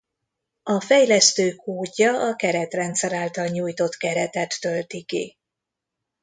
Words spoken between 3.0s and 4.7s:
által nyújtott keretet